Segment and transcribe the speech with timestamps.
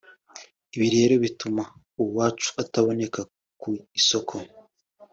[0.75, 1.63] ibi rero bituma
[2.01, 3.19] uwacu utaboneka
[3.61, 3.69] ku
[3.99, 4.33] isoko